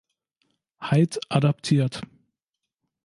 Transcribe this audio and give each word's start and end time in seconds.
Hyde 0.79 1.19
adaptiert. 1.29 2.01